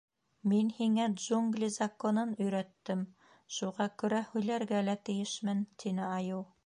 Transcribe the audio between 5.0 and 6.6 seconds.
тейешмен,— тине айыу.